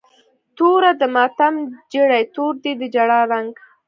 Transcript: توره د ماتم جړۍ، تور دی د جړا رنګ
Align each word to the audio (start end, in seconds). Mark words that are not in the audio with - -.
توره 0.57 0.91
د 1.01 1.03
ماتم 1.15 1.55
جړۍ، 1.93 2.23
تور 2.35 2.53
دی 2.63 2.73
د 2.81 2.83
جړا 2.95 3.19
رنګ 3.31 3.51